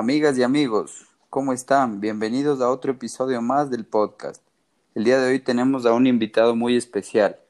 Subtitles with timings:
[0.00, 1.98] Amigas y amigos, ¿cómo están?
[1.98, 4.40] Bienvenidos a otro episodio más del podcast.
[4.94, 7.40] El día de hoy tenemos a un invitado muy especial.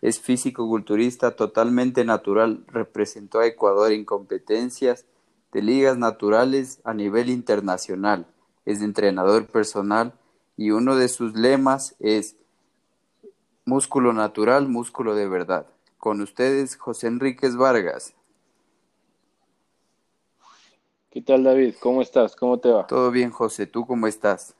[0.00, 5.04] Es físico-culturista totalmente natural, representó a Ecuador en competencias
[5.52, 8.26] de ligas naturales a nivel internacional.
[8.64, 10.14] Es entrenador personal
[10.56, 12.36] y uno de sus lemas es
[13.66, 15.66] músculo natural, músculo de verdad.
[15.98, 18.14] Con ustedes, José Enríquez Vargas.
[21.14, 21.76] ¿Qué tal, David?
[21.78, 22.34] ¿Cómo estás?
[22.34, 22.88] ¿Cómo te va?
[22.88, 23.68] Todo bien, José.
[23.68, 24.56] ¿Tú cómo estás?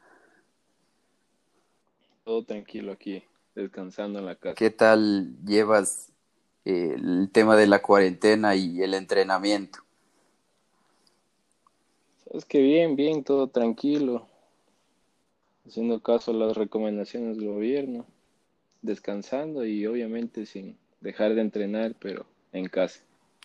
[2.23, 3.25] Todo tranquilo aquí,
[3.57, 4.55] descansando en la casa.
[4.55, 6.13] ¿Qué tal llevas
[6.65, 9.81] eh, el tema de la cuarentena y el entrenamiento?
[12.25, 14.29] Sabes que bien, bien, todo tranquilo.
[15.67, 18.07] Haciendo caso a las recomendaciones del gobierno,
[18.81, 23.01] descansando y obviamente sin dejar de entrenar, pero en casa.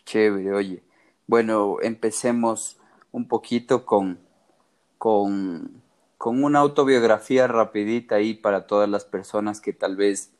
[0.05, 0.83] Chévere, oye.
[1.25, 2.78] Bueno, empecemos
[3.11, 4.19] un poquito con,
[4.97, 5.81] con,
[6.17, 10.31] con, una autobiografía rapidita ahí para todas las personas que tal vez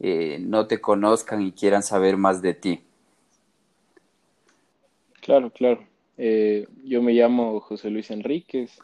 [0.00, 2.80] eh, no te conozcan y quieran saber más de ti.
[5.20, 5.84] Claro, claro.
[6.18, 8.78] Eh, yo me llamo José Luis Enríquez.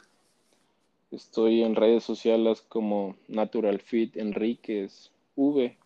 [1.10, 5.76] Estoy en redes sociales como Natural Fit Enríquez V.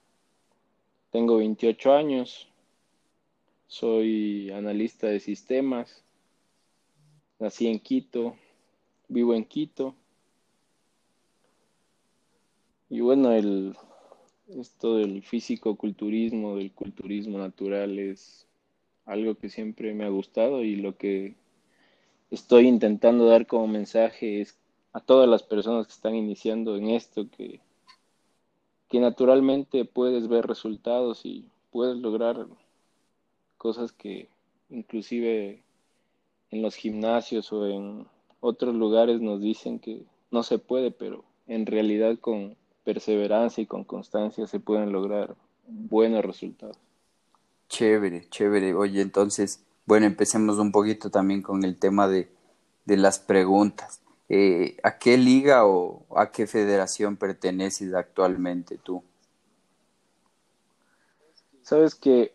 [1.10, 2.48] Tengo 28 años.
[3.66, 6.05] Soy analista de sistemas
[7.38, 8.34] Nací en Quito,
[9.08, 9.94] vivo en Quito.
[12.88, 13.76] Y bueno, el,
[14.48, 18.46] esto del físico-culturismo, del culturismo natural es
[19.04, 21.34] algo que siempre me ha gustado y lo que
[22.30, 24.58] estoy intentando dar como mensaje es
[24.94, 27.60] a todas las personas que están iniciando en esto que,
[28.88, 32.46] que naturalmente puedes ver resultados y puedes lograr
[33.58, 34.30] cosas que
[34.70, 35.65] inclusive
[36.50, 38.06] en los gimnasios o en
[38.40, 43.84] otros lugares nos dicen que no se puede, pero en realidad con perseverancia y con
[43.84, 45.34] constancia se pueden lograr
[45.66, 46.76] buenos resultados.
[47.68, 48.74] Chévere, chévere.
[48.74, 52.28] Oye, entonces, bueno, empecemos un poquito también con el tema de,
[52.84, 54.00] de las preguntas.
[54.28, 59.02] Eh, ¿A qué liga o a qué federación perteneces actualmente tú?
[61.62, 62.32] Sabes que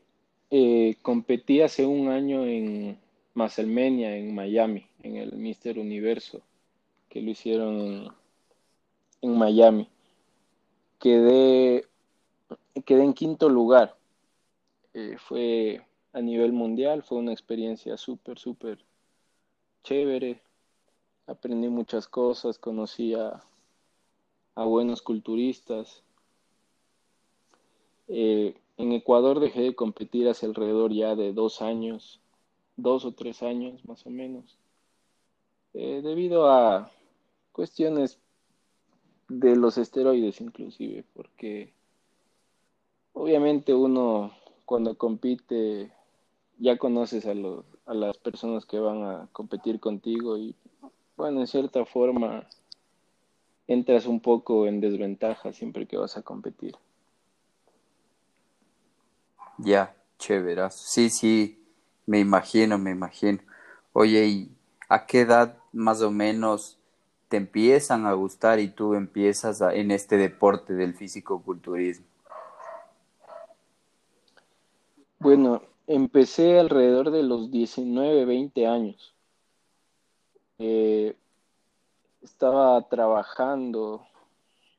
[0.49, 2.97] eh, competí hace un año en
[3.33, 6.41] Maselmenia en Miami, en el Mister Universo,
[7.09, 8.13] que lo hicieron
[9.21, 9.87] en, Miami.
[10.99, 11.85] Quedé,
[12.85, 13.95] quedé en quinto lugar.
[14.93, 15.81] Eh, fue
[16.13, 18.79] a nivel mundial, fue una experiencia súper, súper
[19.83, 20.41] chévere.
[21.27, 23.41] Aprendí muchas cosas, conocí a,
[24.55, 26.03] buenos culturistas.
[28.09, 32.21] Eh, en Ecuador dejé de competir hace alrededor ya de dos años
[32.75, 34.57] dos o tres años más o menos,
[35.73, 36.91] eh, debido a
[37.51, 38.19] cuestiones
[39.29, 41.73] de los esteroides inclusive, porque
[43.13, 44.33] obviamente uno
[44.65, 45.91] cuando compite
[46.57, 50.55] ya conoces a, los, a las personas que van a competir contigo y
[51.17, 52.47] bueno, en cierta forma
[53.67, 56.75] entras un poco en desventaja siempre que vas a competir.
[59.57, 60.69] Ya, chévere.
[60.71, 61.60] Sí, sí,
[62.05, 63.39] me imagino, me imagino.
[63.93, 64.51] Oye, ¿y
[64.89, 66.77] a qué edad más o menos
[67.29, 72.05] te empiezan a gustar y tú empiezas en este deporte del físico-culturismo?
[75.19, 79.13] Bueno, empecé alrededor de los 19, 20 años.
[80.57, 81.15] Eh,
[82.21, 84.05] estaba trabajando,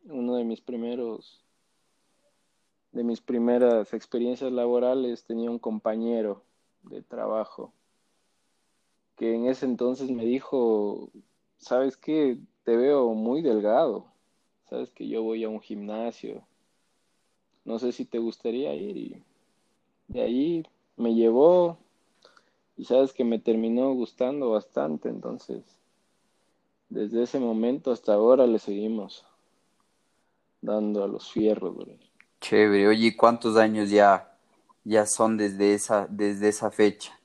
[0.04, 1.42] uno de mis primeros,
[2.92, 6.42] de mis primeras experiencias laborales, tenía un compañero
[6.82, 7.72] de trabajo,
[9.16, 11.10] que en ese entonces me dijo,
[11.58, 14.06] sabes que te veo muy delgado,
[14.68, 16.42] sabes que yo voy a un gimnasio,
[17.64, 19.22] no sé si te gustaría ir y
[20.08, 21.78] de ahí me llevó
[22.76, 25.62] y sabes que me terminó gustando bastante, entonces
[26.88, 29.24] desde ese momento hasta ahora le seguimos
[30.60, 31.74] dando a los fierros.
[32.40, 34.31] Chévere, oye, ¿cuántos años ya
[34.84, 37.18] ya son desde esa, desde esa fecha?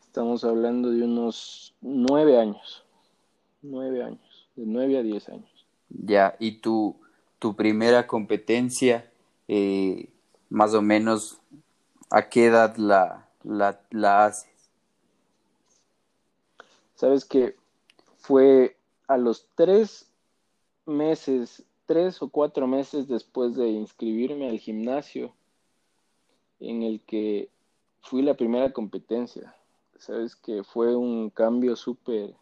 [0.00, 2.84] Estamos hablando de unos nueve años.
[3.60, 4.48] Nueve años.
[4.56, 5.66] De nueve a diez años.
[5.90, 6.96] Ya, y tu,
[7.38, 9.12] tu primera competencia,
[9.46, 10.08] eh,
[10.48, 11.38] más o menos,
[12.10, 14.70] ¿a qué edad la, la, la haces?
[16.94, 17.56] Sabes que
[18.16, 20.10] fue a los tres
[20.86, 25.32] meses, tres o cuatro meses después de inscribirme al gimnasio,
[26.60, 27.48] en el que
[28.02, 29.54] fui la primera competencia.
[29.98, 32.34] Sabes que fue un cambio súper,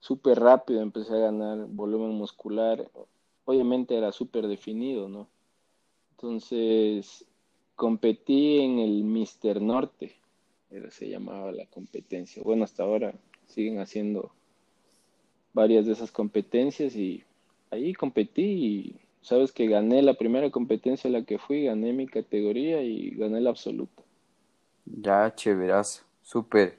[0.00, 0.82] súper rápido.
[0.82, 2.90] Empecé a ganar volumen muscular.
[3.44, 5.28] Obviamente era súper definido, ¿no?
[6.12, 7.24] Entonces
[7.76, 10.16] competí en el Mister Norte,
[10.70, 12.42] era, se llamaba la competencia.
[12.42, 13.14] Bueno, hasta ahora
[13.46, 14.32] siguen haciendo
[15.52, 17.24] varias de esas competencias y
[17.74, 22.06] ahí competí y sabes que gané la primera competencia a la que fui, gané mi
[22.06, 24.02] categoría y gané la absoluta.
[24.86, 26.78] Ya, chéverazo, súper,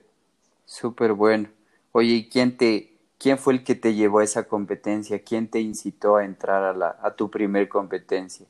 [0.66, 1.50] súper bueno.
[1.92, 5.24] Oye, ¿y quién te, quién fue el que te llevó a esa competencia?
[5.24, 8.48] ¿Quién te incitó a entrar a la, a tu primer competencia?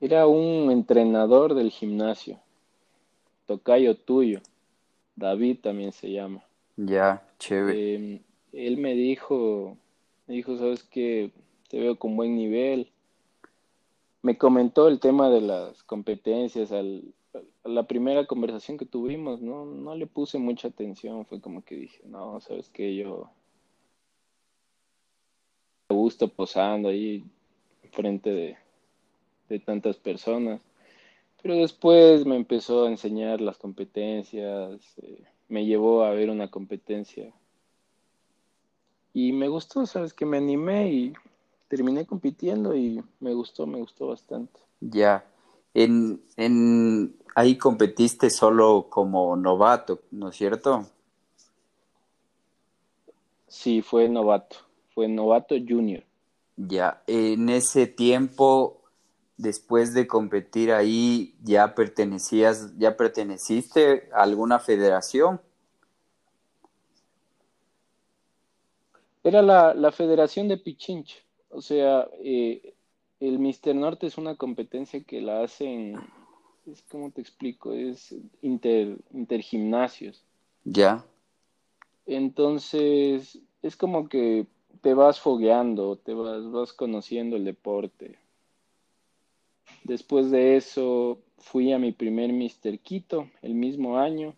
[0.00, 2.38] Era un entrenador del gimnasio,
[3.46, 4.40] tocayo tuyo,
[5.16, 6.42] David también se llama.
[6.76, 7.94] Ya, chévere.
[7.94, 8.20] Em,
[8.52, 9.76] él me dijo,
[10.26, 11.32] me dijo, sabes que
[11.68, 12.90] te veo con buen nivel.
[14.22, 17.12] Me comentó el tema de las competencias al,
[17.64, 21.76] a la primera conversación que tuvimos, no, no le puse mucha atención, fue como que
[21.76, 23.30] dije, no, sabes que yo
[25.88, 27.24] me gusto posando ahí
[27.92, 28.56] frente de,
[29.66, 30.62] tantas personas.
[31.42, 37.34] Pero después me empezó a enseñar las competencias, eh, me llevó a ver una competencia.
[39.12, 41.12] Y me gustó, sabes que me animé y
[41.68, 44.60] terminé compitiendo y me gustó, me gustó bastante.
[44.80, 45.24] Ya,
[45.74, 50.86] en, en ahí competiste solo como novato, ¿no es cierto?
[53.48, 54.56] Sí, fue novato,
[54.94, 56.02] fue novato junior.
[56.56, 58.82] Ya, en ese tiempo
[59.36, 65.40] después de competir ahí, ya pertenecías, ya perteneciste a alguna federación?
[69.24, 71.16] Era la, la Federación de Pichincha.
[71.50, 72.74] O sea, eh,
[73.20, 75.96] el Mister Norte es una competencia que la hacen,
[76.66, 80.24] es como te explico, es inter, intergimnasios.
[80.64, 81.04] Ya.
[82.06, 84.46] Entonces, es como que
[84.80, 88.18] te vas fogueando, te vas, vas conociendo el deporte.
[89.84, 94.34] Después de eso fui a mi primer Mister Quito el mismo año.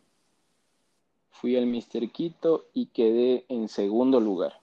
[1.31, 4.61] Fui al Mister Quito y quedé en segundo lugar.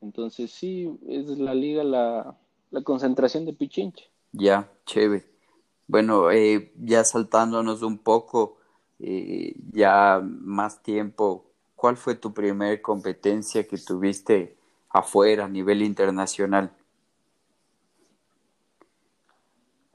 [0.00, 2.36] Entonces sí, es la liga la,
[2.70, 4.04] la concentración de Pichincha.
[4.32, 5.26] Ya, chévere.
[5.86, 8.58] Bueno, eh, ya saltándonos un poco,
[8.98, 14.56] eh, ya más tiempo, ¿cuál fue tu primer competencia que tuviste
[14.90, 16.72] afuera a nivel internacional?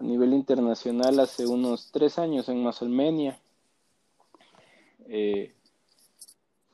[0.03, 3.39] a nivel internacional hace unos tres años en Mazalmenia.
[5.07, 5.53] Eh,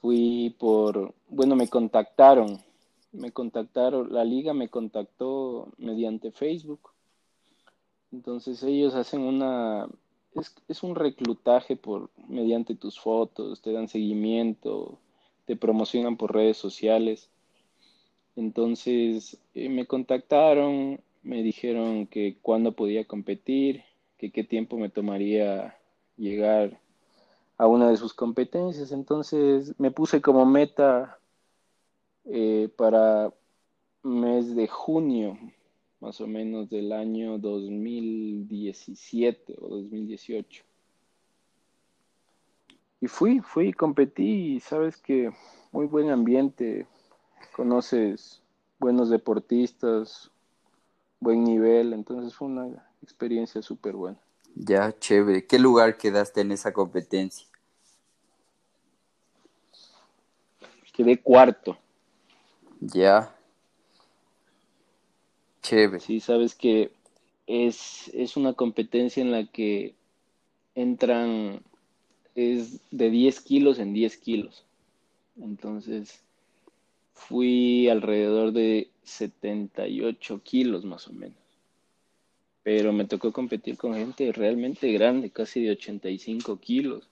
[0.02, 2.60] fui por, bueno, me contactaron,
[3.11, 6.92] me contactaron, la liga me contactó mediante Facebook.
[8.11, 9.87] Entonces ellos hacen una,
[10.33, 14.99] es, es un reclutaje por, mediante tus fotos, te dan seguimiento,
[15.45, 17.30] te promocionan por redes sociales.
[18.35, 23.83] Entonces eh, me contactaron, me dijeron que cuándo podía competir,
[24.18, 25.78] que qué tiempo me tomaría
[26.18, 26.80] llegar
[27.57, 28.92] a una de sus competencias.
[28.92, 31.19] Entonces me puse como meta
[32.31, 33.33] eh, para
[34.04, 35.36] mes de junio,
[36.00, 40.64] más o menos del año 2017 o 2018.
[43.02, 45.31] Y fui, fui, competí y sabes que
[45.71, 46.86] muy buen ambiente,
[47.56, 48.44] conoces
[48.78, 50.30] buenos deportistas,
[51.19, 54.19] buen nivel, entonces fue una experiencia súper buena.
[54.54, 55.48] Ya, chévere.
[55.48, 57.48] ¿Qué lugar quedaste en esa competencia?
[60.94, 61.78] Quedé cuarto.
[62.80, 63.36] Ya.
[65.62, 66.00] Chévere.
[66.00, 66.92] Sí, sabes que
[67.48, 69.95] es, es una competencia en la que
[70.76, 71.62] entran,
[72.36, 74.64] es de 10 kilos en 10 kilos.
[75.42, 76.21] Entonces,
[77.14, 81.38] fui alrededor de 78 kilos más o menos.
[82.64, 87.07] Pero me tocó competir con gente realmente grande, casi de 85 kilos.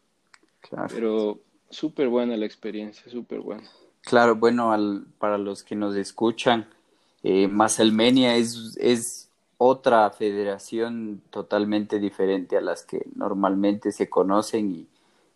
[0.62, 0.88] Claro.
[0.94, 3.70] Pero súper buena la experiencia, súper buena.
[4.08, 4.74] Claro, bueno,
[5.20, 6.66] para los que nos escuchan,
[7.24, 14.88] eh, Masalmenia es, es otra federación totalmente diferente a las que normalmente se conocen y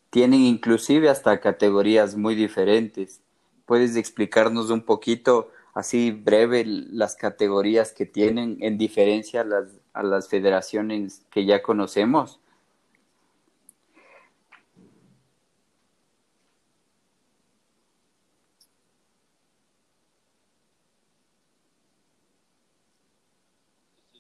[0.10, 3.20] tienen inclusive hasta categorías muy diferentes.
[3.66, 10.02] ¿Puedes explicarnos un poquito, así breve, las categorías que tienen en diferencia a las, a
[10.02, 12.40] las federaciones que ya conocemos?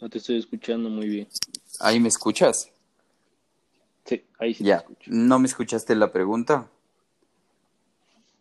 [0.01, 1.27] No te estoy escuchando muy bien.
[1.79, 2.71] ¿Ahí me escuchas?
[4.03, 4.77] Sí, ahí sí ya.
[4.79, 5.11] te escucho.
[5.13, 6.67] ¿No me escuchaste la pregunta?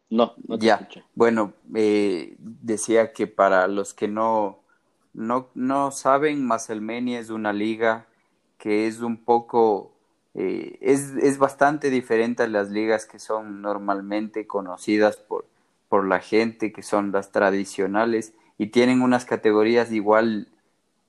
[0.08, 0.76] No, no te ya.
[0.76, 1.04] escuché.
[1.14, 4.60] Bueno, eh, decía que para los que no,
[5.12, 8.06] no, no saben, Maselmenia es una liga
[8.56, 9.92] que es un poco,
[10.34, 15.44] eh, es, es bastante diferente a las ligas que son normalmente conocidas por,
[15.90, 20.48] por la gente, que son las tradicionales, y tienen unas categorías igual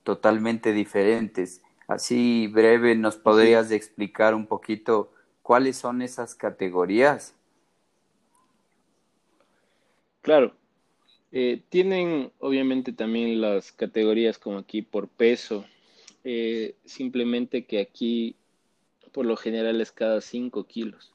[0.03, 1.61] totalmente diferentes.
[1.87, 7.35] Así breve, ¿nos podrías explicar un poquito cuáles son esas categorías?
[10.21, 10.55] Claro.
[11.33, 15.65] Eh, tienen obviamente también las categorías como aquí por peso.
[16.23, 18.35] Eh, simplemente que aquí
[19.11, 21.13] por lo general es cada 5 kilos.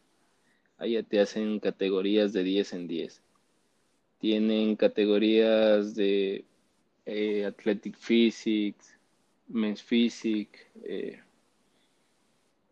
[0.79, 3.23] Allá te hacen categorías de 10 en 10.
[4.19, 6.45] Tienen categorías de
[7.07, 8.97] eh, Athletic Physics,
[9.49, 11.21] Men's Physique, eh,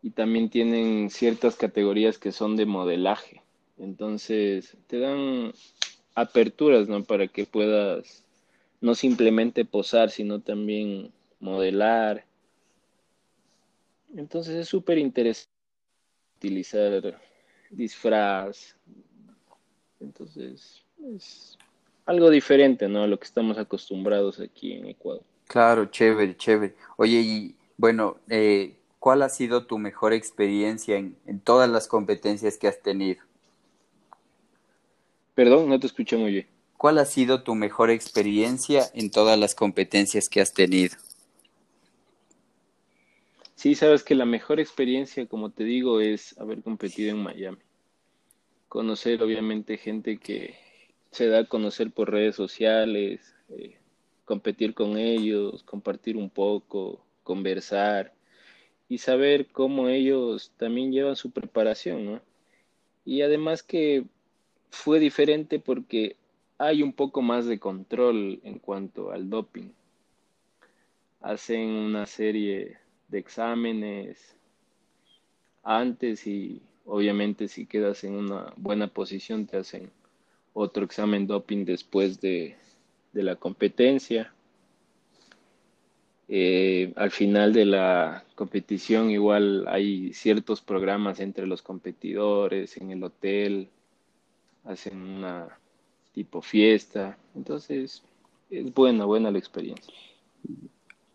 [0.03, 3.43] y también tienen ciertas categorías que son de modelaje.
[3.79, 5.53] Entonces, te dan
[6.15, 7.03] aperturas, ¿no?
[7.05, 8.25] Para que puedas
[8.81, 11.11] no simplemente posar, sino también
[11.41, 12.27] modelar.
[14.15, 15.51] Entonces es súper interesante
[16.37, 17.21] utilizar
[17.71, 18.77] disfraz.
[20.01, 21.59] Entonces es
[22.07, 23.03] algo diferente, ¿no?
[23.03, 25.23] A lo que estamos acostumbrados aquí en Ecuador.
[25.47, 26.75] Claro, chévere, chévere.
[26.97, 32.57] Oye, y bueno, eh, ¿cuál ha sido tu mejor experiencia en, en todas las competencias
[32.57, 33.23] que has tenido?
[35.35, 36.47] Perdón, no te escuché muy bien.
[36.77, 40.97] ¿Cuál ha sido tu mejor experiencia en todas las competencias que has tenido?
[43.55, 47.59] Sí, sabes que la mejor experiencia, como te digo, es haber competido en Miami.
[48.69, 50.55] Conocer, obviamente, gente que
[51.15, 53.77] se da a conocer por redes sociales, eh,
[54.25, 58.13] competir con ellos, compartir un poco, conversar
[58.89, 62.21] y saber cómo ellos también llevan su preparación, ¿no?
[63.05, 64.05] Y además que
[64.71, 66.17] fue diferente porque
[66.59, 69.71] hay un poco más de control en cuanto al doping.
[71.21, 74.37] Hacen una serie de exámenes
[75.63, 79.93] antes y obviamente si quedas en una buena posición te hacen
[80.55, 82.57] otro examen doping después de,
[83.13, 84.33] de la competencia.
[86.27, 93.05] Eh, al final de la competición igual hay ciertos programas entre los competidores en el
[93.05, 93.69] hotel,
[94.65, 95.59] hacen una
[96.15, 98.03] tipo fiesta, entonces
[98.49, 99.93] es buena, buena la experiencia.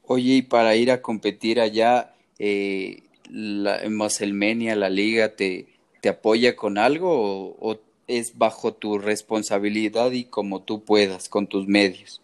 [0.03, 5.67] Oye, y para ir a competir allá, eh, la, en Moselmenia, la liga, te,
[6.01, 7.79] te apoya con algo o, o
[8.09, 12.21] es bajo tu responsabilidad y como tú puedas, con tus medios?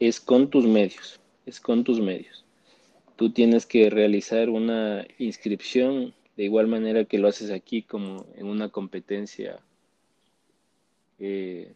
[0.00, 2.42] Es con tus medios, es con tus medios.
[3.16, 8.46] Tú tienes que realizar una inscripción de igual manera que lo haces aquí como en
[8.46, 9.60] una competencia
[11.18, 11.74] eh,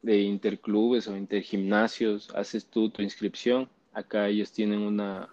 [0.00, 3.68] de interclubes o intergimnasios, haces tú tu inscripción.
[3.92, 5.28] Acá ellos tienen una,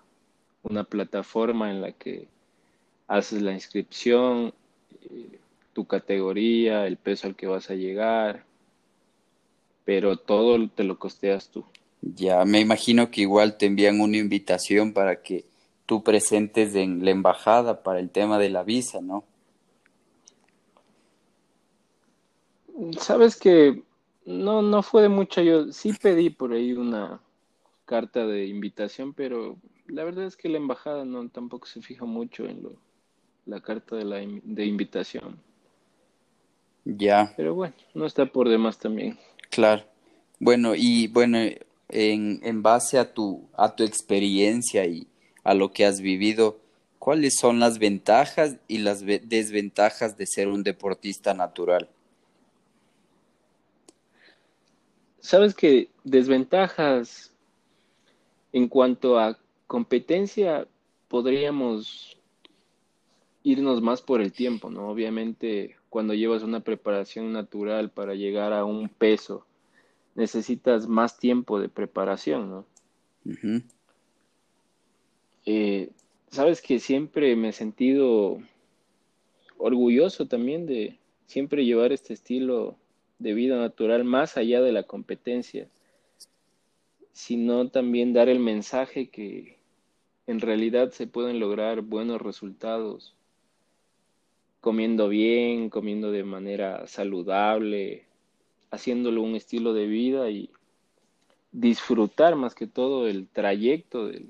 [0.64, 2.28] una plataforma en la que
[3.08, 4.56] haces la inscripción,
[5.04, 5.38] eh,
[5.74, 8.46] tu categoría, el peso al que vas a llegar,
[9.86, 11.66] pero todo te lo costeas tú.
[12.02, 15.46] Ya, me imagino que igual te envían una invitación para que
[15.86, 19.24] tú presentes en la embajada para el tema de la visa, ¿no?
[23.00, 23.84] Sabes que
[24.26, 27.22] no, no fue de mucha, yo sí pedí por ahí una
[27.86, 32.46] carta de invitación, pero la verdad es que la embajada no tampoco se fija mucho
[32.46, 32.74] en lo,
[33.46, 35.40] la carta de, la, de invitación.
[36.86, 37.34] Ya.
[37.38, 39.18] Pero bueno, no está por demás también.
[39.50, 39.84] Claro.
[40.40, 41.38] Bueno, y bueno,
[41.90, 45.08] en, en base a tu, a tu experiencia y
[45.44, 46.60] a lo que has vivido,
[47.00, 51.90] ¿cuáles son las ventajas y las desventajas de ser un deportista natural?
[55.20, 57.34] Sabes que desventajas
[58.52, 59.38] en cuanto a
[59.68, 60.68] competencia
[61.08, 62.18] podríamos
[63.44, 64.90] irnos más por el tiempo, ¿no?
[64.90, 69.46] Obviamente cuando llevas una preparación natural para llegar a un peso,
[70.16, 72.66] necesitas más tiempo de preparación, ¿no?
[73.26, 73.64] Uh -huh.
[75.46, 75.92] Eh,
[76.32, 78.40] sabes que siempre me he sentido
[79.60, 80.98] orgulloso también de
[81.28, 82.76] siempre llevar este estilo
[83.20, 85.70] de vida natural más allá de la competencia,
[87.12, 89.60] sino también dar el mensaje que
[90.26, 93.14] en realidad se pueden lograr buenos resultados
[94.64, 98.06] comiendo bien, comiendo de manera saludable,
[98.72, 100.52] haciéndolo un estilo de vida y
[101.52, 104.30] disfrutar más que todo el trayecto del,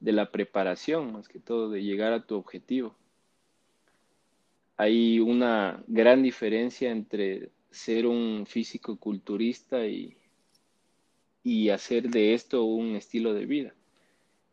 [0.00, 2.96] de la preparación, más que todo de llegar a tu objetivo.
[4.76, 10.16] Hay una gran diferencia entre ser un físico culturista y,
[11.44, 13.74] y hacer de esto un estilo de vida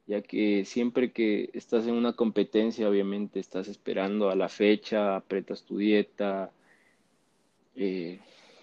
[0.08, 5.64] ya que siempre que estás en una competencia, obviamente estás esperando a la fecha, apretas
[5.64, 6.52] tu dieta,
[7.76, 8.20] eh,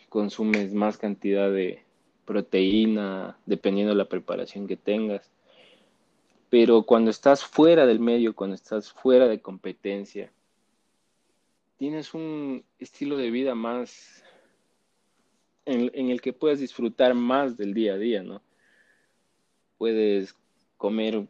[0.08, 1.82] consumes más cantidad de
[2.24, 5.30] proteína, dependiendo de la preparación que tengas.
[6.48, 10.32] Pero cuando estás fuera del medio, cuando estás fuera de competencia,
[11.76, 14.24] tienes un estilo de vida más
[15.66, 18.42] en, el que puedes disfrutar más del día a día, ¿no?
[19.78, 20.34] Puedes
[20.76, 21.26] comer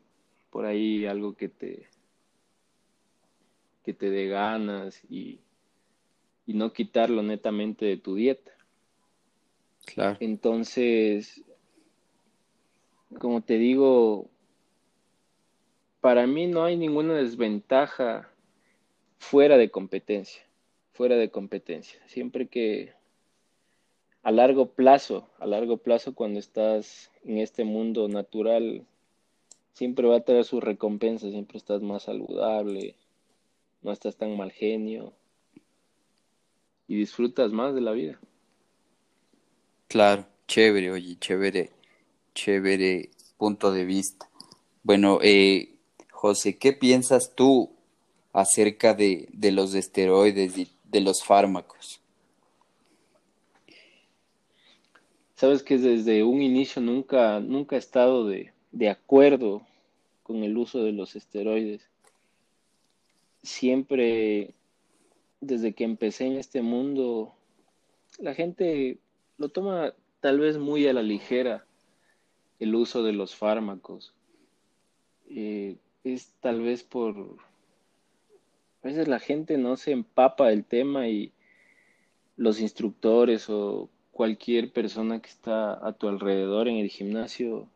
[0.54, 1.88] por ahí algo que te
[3.82, 5.40] que te dé ganas y,
[6.46, 8.52] y no quitarlo netamente de tu dieta.
[9.84, 10.16] Claro.
[10.20, 11.42] Entonces,
[13.18, 14.30] como te digo,
[16.00, 18.30] para mí no hay ninguna desventaja
[19.18, 20.44] fuera de competencia,
[20.92, 22.00] fuera de competencia.
[22.06, 22.92] Siempre que
[24.22, 28.86] a largo plazo, a largo plazo cuando estás en este mundo natural
[29.74, 32.96] siempre va a tener su recompensa, siempre estás más saludable,
[33.82, 35.12] no estás tan mal genio
[36.88, 38.18] y disfrutas más de la vida.
[39.88, 41.70] Claro, chévere, oye, chévere,
[42.34, 44.28] chévere punto de vista.
[44.82, 45.74] Bueno, eh,
[46.10, 47.70] José, ¿qué piensas tú
[48.32, 52.00] acerca de, de los esteroides y de los fármacos?
[55.34, 59.62] Sabes que desde un inicio nunca, nunca he estado de, de acuerdo
[60.24, 61.88] con el uso de los esteroides.
[63.42, 64.52] Siempre,
[65.40, 67.32] desde que empecé en este mundo,
[68.18, 68.98] la gente
[69.38, 71.64] lo toma tal vez muy a la ligera
[72.58, 74.12] el uso de los fármacos.
[75.30, 77.16] Eh, es tal vez por...
[78.82, 81.32] A veces la gente no se empapa del tema y
[82.36, 87.68] los instructores o cualquier persona que está a tu alrededor en el gimnasio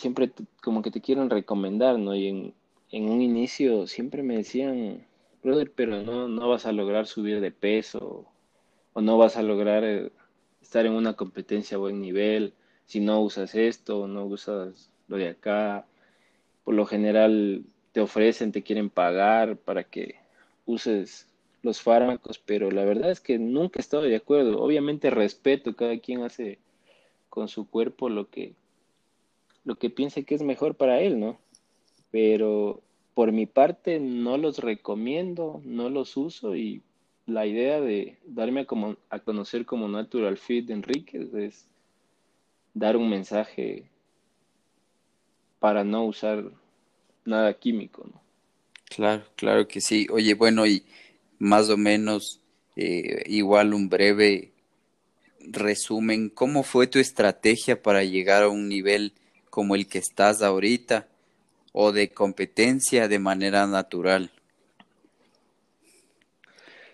[0.00, 0.32] siempre
[0.62, 2.14] como que te quieren recomendar, ¿no?
[2.14, 2.54] Y en,
[2.90, 5.06] en un inicio siempre me decían,
[5.42, 8.26] brother, pero no, no vas a lograr subir de peso
[8.92, 10.10] o no vas a lograr eh,
[10.62, 12.54] estar en una competencia a buen nivel
[12.86, 15.86] si no usas esto o no usas lo de acá.
[16.64, 20.16] Por lo general te ofrecen, te quieren pagar para que
[20.66, 21.28] uses
[21.62, 24.60] los fármacos, pero la verdad es que nunca he estado de acuerdo.
[24.60, 26.58] Obviamente respeto, cada quien hace
[27.28, 28.54] con su cuerpo lo que
[29.64, 31.38] lo que piense que es mejor para él, ¿no?
[32.10, 32.82] Pero
[33.14, 36.82] por mi parte no los recomiendo, no los uso y
[37.26, 41.66] la idea de darme a, como, a conocer como Natural Fit de Enrique es
[42.74, 43.84] dar un mensaje
[45.58, 46.50] para no usar
[47.24, 48.20] nada químico, ¿no?
[48.88, 50.06] Claro, claro que sí.
[50.10, 50.82] Oye, bueno, y
[51.38, 52.40] más o menos
[52.74, 54.52] eh, igual un breve
[55.40, 59.12] resumen, ¿cómo fue tu estrategia para llegar a un nivel
[59.50, 61.08] como el que estás ahorita
[61.72, 64.30] o de competencia de manera natural?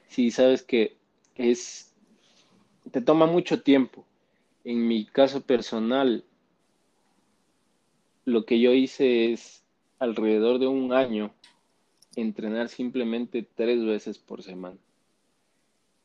[0.08, 0.96] Sí, sabes que
[1.34, 1.92] es
[2.90, 4.06] te toma mucho tiempo.
[4.64, 6.24] En mi caso personal,
[8.24, 9.62] lo que yo hice es
[9.98, 11.32] alrededor de un año
[12.16, 14.78] entrenar simplemente tres veces por semana.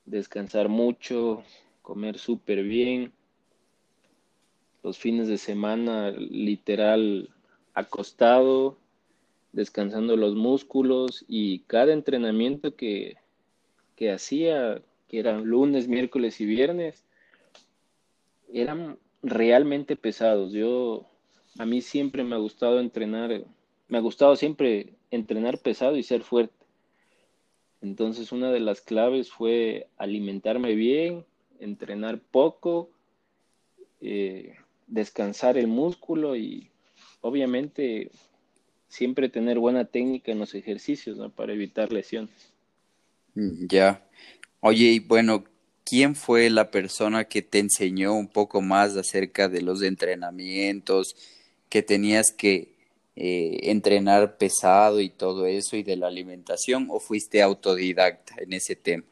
[0.06, 1.44] Descansar mucho,
[1.82, 3.14] comer súper bien
[4.84, 7.30] los fines de semana literal
[7.74, 8.78] acostado,
[9.52, 13.17] descansando los músculos y cada entrenamiento que,
[13.96, 17.04] que hacía, que eran lunes, miércoles y viernes,
[18.54, 20.52] eran realmente pesados.
[20.52, 21.06] Yo,
[21.58, 23.44] a mí siempre me ha gustado entrenar,
[23.88, 26.65] me ha gustado siempre entrenar pesado y ser fuerte.
[27.82, 31.26] Entonces una de las claves fue alimentarme bien,
[31.60, 32.89] entrenar poco,
[34.02, 34.56] eh,
[34.91, 36.69] descansar el músculo y
[37.21, 38.12] obviamente
[38.88, 42.54] siempre tener buena técnica en los ejercicios para evitar lesiones.
[43.34, 44.06] Mm, ya.
[44.60, 45.45] Oye, y bueno,
[45.86, 51.15] ¿quién fue la persona que te enseñó un poco más acerca de los entrenamientos,
[51.69, 52.75] que tenías que,
[53.15, 58.75] eh, entrenar pesado y todo eso y de la alimentación o fuiste autodidacta en ese
[58.75, 59.06] tema?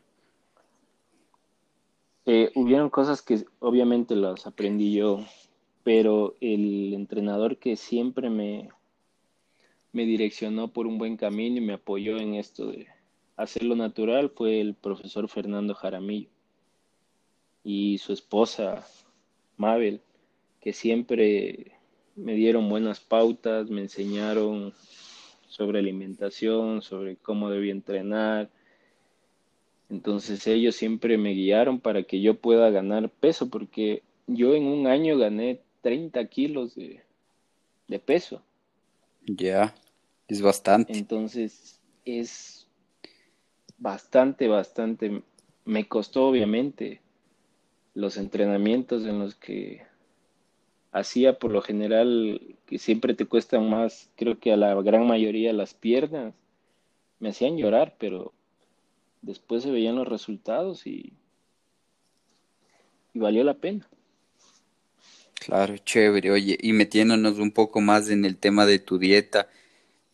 [2.26, 5.26] Eh, hubieron cosas que obviamente las aprendí yo,
[5.84, 8.70] pero el entrenador que siempre me,
[9.92, 12.88] me direccionó por un buen camino y me apoyó en esto de
[13.36, 16.30] hacerlo natural fue el profesor Fernando Jaramillo
[17.64, 18.86] y su esposa
[19.58, 20.02] Mabel,
[20.62, 21.72] que siempre
[22.16, 24.74] me dieron buenas pautas, me enseñaron
[25.48, 28.50] sobre alimentación, sobre cómo debía entrenar.
[29.90, 34.88] Entonces ellos siempre me guiaron para que yo pueda ganar peso, porque yo en un
[34.88, 37.02] año gané 30 kilos de,
[37.88, 38.44] de peso.
[39.26, 39.74] Ya,
[40.28, 40.96] es bastante.
[40.96, 42.68] Entonces es
[43.80, 45.24] bastante, bastante.
[45.66, 47.02] Me costó obviamente
[47.96, 49.82] los entrenamientos en los que
[50.92, 55.54] hacía por lo general, que siempre te cuestan más, creo que a la gran mayoría
[55.54, 56.36] las piernas,
[57.18, 58.32] me hacían llorar, pero
[59.24, 61.14] después se veían los resultados y,
[63.16, 63.90] y valió la pena.
[65.40, 66.32] Claro, chévere.
[66.32, 69.50] Oye, y metiéndonos un poco más en el tema de tu dieta,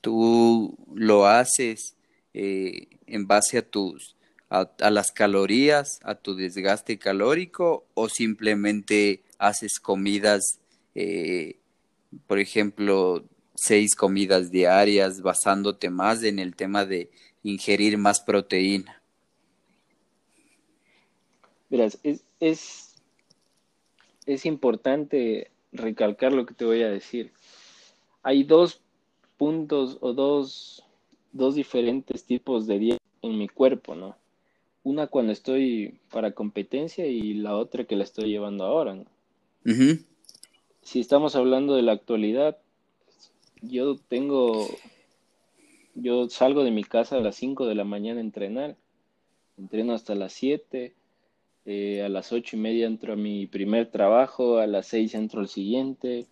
[0.02, 1.96] ¿tú lo haces
[2.34, 4.16] eh, en base a tus
[4.50, 10.60] a, las calorías, a tu desgaste calórico o simplemente haces comidas,
[10.94, 11.58] eh,
[12.28, 17.10] por ejemplo, seis comidas diarias basándote más en el tema de
[17.44, 19.02] ingerir más proteína?
[21.70, 22.95] Verás, es, es,
[24.26, 27.32] es importante recalcar lo que te voy a decir.
[28.24, 28.82] Hay dos
[29.38, 30.84] puntos o dos,
[31.32, 34.16] dos diferentes tipos de dieta en mi cuerpo, ¿no?
[34.86, 38.96] una cuando estoy para competencia y la otra que la estoy llevando ahora.
[40.84, 42.60] Si estamos hablando de la actualidad,
[43.64, 44.68] yo tengo,
[45.96, 48.78] yo salgo de mi casa a las 5 de la mañana a entrenar,
[49.58, 50.94] entreno hasta las 7,
[51.65, 55.41] eh, a las ocho y media entro a mi primer trabajo, a las 6 entro
[55.41, 56.28] al siguiente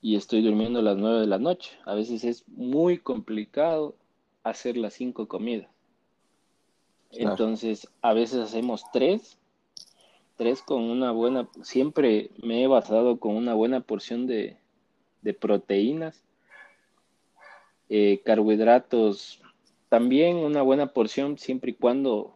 [0.00, 1.70] y estoy durmiendo a las 9 de la noche.
[1.84, 3.94] A veces es muy complicado
[4.42, 5.68] hacer las cinco comidas.
[7.12, 9.38] Entonces, a veces hacemos tres,
[10.36, 14.56] tres con una buena, siempre me he basado con una buena porción de,
[15.40, 16.22] proteínas,
[17.88, 19.40] eh, carbohidratos,
[19.88, 22.35] también una buena porción siempre y cuando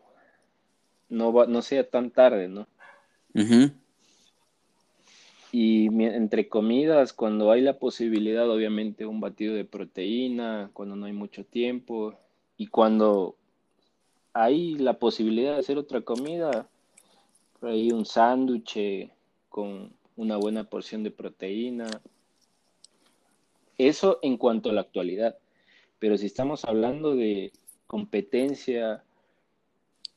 [1.11, 2.67] no, no sea tan tarde, ¿no?
[5.53, 11.13] Y entre comidas, cuando hay la posibilidad, obviamente, un batido de proteína, cuando no hay
[11.13, 12.15] mucho tiempo
[12.57, 13.37] y cuando
[14.33, 16.69] hay la posibilidad de hacer otra comida,
[17.59, 19.11] por ahí un sándwich
[19.49, 21.87] con una buena porción de proteína.
[23.77, 25.37] Eso en cuanto a la actualidad.
[25.99, 27.53] Pero si estamos hablando de
[27.87, 29.03] competencia,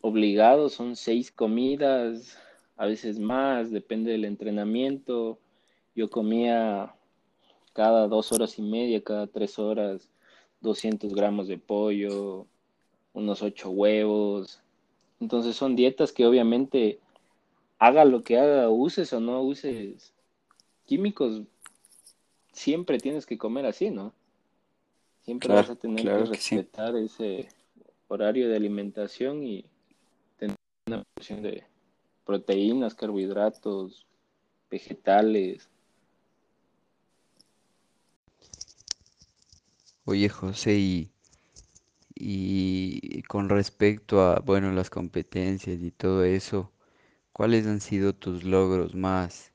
[0.03, 2.37] obligado son seis comidas,
[2.75, 5.39] a veces más, depende del entrenamiento.
[5.95, 6.93] Yo comía
[7.71, 10.09] cada dos horas y media, cada tres horas,
[10.59, 12.45] 200 gramos de pollo,
[13.13, 14.61] unos ocho huevos.
[15.21, 16.99] Entonces son dietas que obviamente
[17.79, 20.13] haga lo que haga, uses o no uses
[20.85, 21.43] químicos,
[22.51, 24.13] siempre tienes que comer así, ¿no?
[25.23, 27.47] Siempre vas a tener que respetar ese
[28.09, 29.63] horario de alimentación y
[30.87, 31.63] una porción de
[32.25, 34.05] proteínas, carbohidratos,
[34.69, 35.69] vegetales.
[40.05, 41.13] Oye, José, y
[42.15, 46.71] y con respecto a, bueno, las competencias y todo eso,
[47.31, 49.51] ¿cuáles han sido tus logros más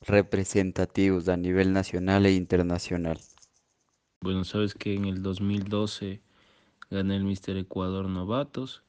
[0.00, 3.18] representativos a nivel nacional e internacional?
[4.22, 6.22] Bueno, sabes que en el 2012
[6.90, 8.82] gané el Mister Ecuador Novatos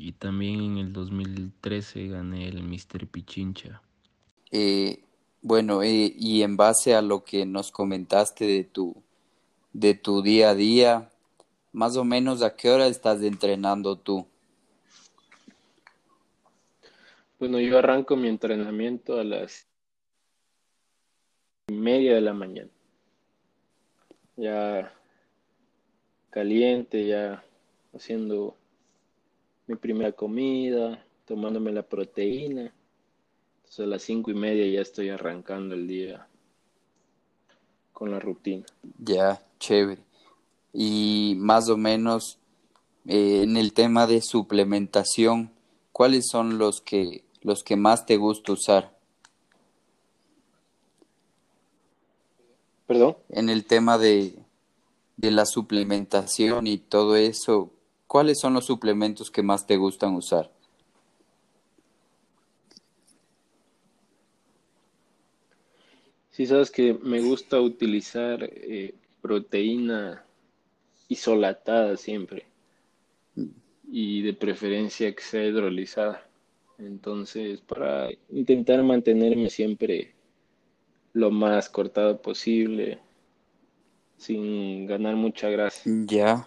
[0.00, 3.82] y también en el 2013 gané el Mister Pichincha.
[4.50, 5.04] Eh,
[5.42, 8.96] bueno, eh, y en base a lo que nos comentaste de tu,
[9.74, 11.10] de tu día a día,
[11.72, 14.26] más o menos a qué hora estás entrenando tú?
[17.38, 19.66] Bueno, yo arranco mi entrenamiento a las
[21.68, 22.70] media de la mañana.
[24.36, 24.94] Ya
[26.30, 27.44] caliente, ya
[27.94, 28.56] haciendo
[29.70, 32.72] mi primera comida, tomándome la proteína.
[33.56, 36.26] Entonces a las cinco y media ya estoy arrancando el día
[37.92, 38.66] con la rutina.
[38.98, 40.02] Ya, chévere
[40.72, 42.38] y más o menos
[43.06, 45.50] eh, en el tema de suplementación,
[45.92, 48.96] ¿cuáles son los que los que más te gusta usar?
[52.86, 53.16] ¿Perdón?
[53.30, 54.34] En el tema de,
[55.16, 57.70] de la suplementación y todo eso,
[58.10, 60.50] ¿cuáles son los suplementos que más te gustan usar?
[66.32, 70.24] Sí, sabes que me gusta utilizar eh, proteína
[71.06, 72.46] isolatada siempre
[73.88, 76.26] y de preferencia que sea hidrolizada.
[76.78, 80.16] Entonces, para intentar mantenerme siempre
[81.12, 82.98] lo más cortado posible,
[84.16, 85.82] sin ganar mucha grasa.
[85.84, 86.44] Ya.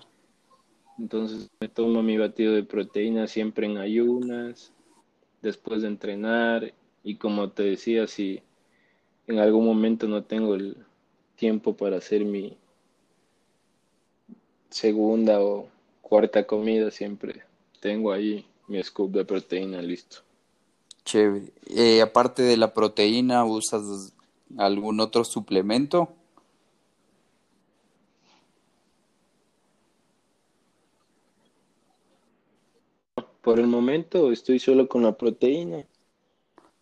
[1.04, 4.72] Entonces me tomo mi batido de proteína siempre en ayunas,
[5.42, 8.42] después de entrenar y como te decía, si
[9.28, 10.78] en algún momento no tengo el
[11.36, 12.56] tiempo para hacer mi
[14.70, 15.68] segunda o
[16.02, 17.44] cuarta comida, siempre
[17.82, 20.20] tengo ahí mi scoop de proteína listo.
[21.04, 21.52] Chévere.
[21.68, 24.14] Eh, aparte de la proteína, ¿usas
[24.58, 26.14] algún otro suplemento?
[33.44, 35.86] Por el momento estoy solo con la proteína.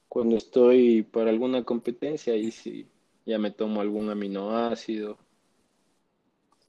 [0.07, 2.85] Cuando estoy para alguna competencia, ahí sí
[3.25, 5.17] ya me tomo algún aminoácido.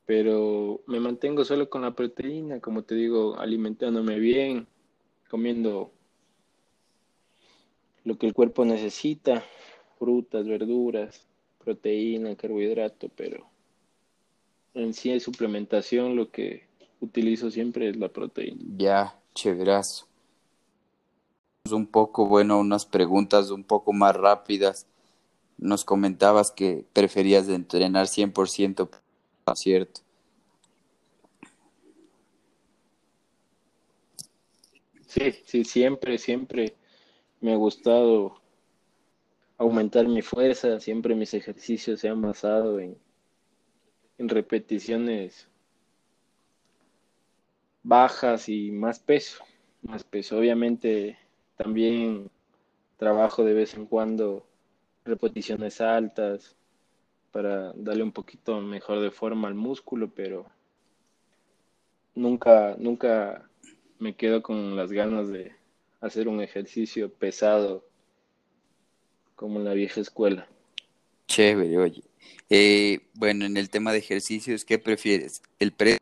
[0.07, 4.66] Pero me mantengo solo con la proteína, como te digo, alimentándome bien,
[5.28, 5.92] comiendo
[8.05, 9.44] lo que el cuerpo necesita,
[9.98, 11.28] frutas, verduras,
[11.62, 13.46] proteína, carbohidrato, pero
[14.72, 16.66] en sí de suplementación lo que
[17.00, 18.62] utilizo siempre es la proteína.
[18.78, 20.06] Ya, Chéverazo.
[21.70, 24.86] Un poco, bueno, unas preguntas un poco más rápidas.
[25.58, 28.90] Nos comentabas que preferías entrenar 100%,
[29.54, 30.00] ¿cierto?
[35.06, 36.74] Sí, sí, siempre, siempre
[37.40, 38.40] me ha gustado
[39.58, 42.96] aumentar mi fuerza, siempre mis ejercicios se han basado en,
[44.18, 45.48] en repeticiones
[47.82, 49.44] bajas y más peso,
[49.82, 50.38] más peso.
[50.38, 51.18] Obviamente
[51.56, 52.30] también
[52.96, 54.46] trabajo de vez en cuando
[55.04, 56.54] repeticiones altas
[57.32, 60.46] para darle un poquito mejor de forma al músculo, pero
[62.14, 63.48] nunca, nunca
[63.98, 65.52] me quedo con las ganas de
[66.00, 67.84] hacer un ejercicio pesado
[69.34, 70.46] como en la vieja escuela.
[71.26, 72.02] Chévere, oye.
[72.50, 75.42] Eh, bueno, en el tema de ejercicios, ¿qué prefieres?
[75.58, 75.98] ¿El pre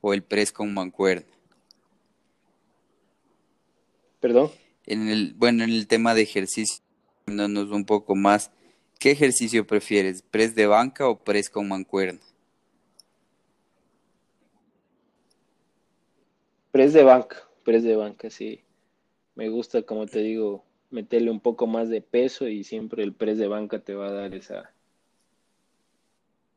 [0.00, 1.26] o el press con mancuerna?
[4.20, 4.50] ¿Perdón?
[4.86, 6.82] En el, bueno, en el tema de ejercicio,
[7.26, 8.50] dándonos un poco más,
[8.98, 10.22] ¿qué ejercicio prefieres?
[10.22, 12.20] ¿Press de banca o press con mancuerna?
[16.72, 18.62] Press de banca, press de banca, sí.
[19.34, 23.38] Me gusta, como te digo, meterle un poco más de peso y siempre el press
[23.38, 24.72] de banca te va a dar esa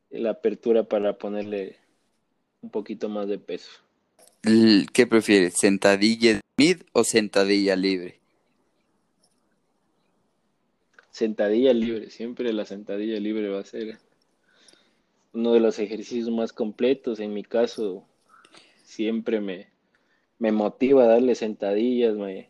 [0.09, 1.77] la apertura para ponerle
[2.61, 3.69] un poquito más de peso.
[4.93, 5.55] ¿Qué prefieres?
[5.59, 8.19] ¿Sentadilla mid o sentadilla libre?
[11.11, 13.99] Sentadilla libre, siempre la sentadilla libre va a ser
[15.33, 17.19] uno de los ejercicios más completos.
[17.19, 18.05] En mi caso,
[18.83, 19.67] siempre me,
[20.39, 22.49] me motiva a darle sentadillas, me,